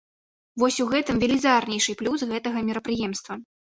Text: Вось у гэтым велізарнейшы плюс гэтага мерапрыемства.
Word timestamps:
Вось 0.61 0.77
у 0.85 0.87
гэтым 0.93 1.21
велізарнейшы 1.23 1.97
плюс 2.03 2.19
гэтага 2.33 2.67
мерапрыемства. 2.71 3.33